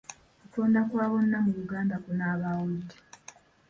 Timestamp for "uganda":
1.63-1.95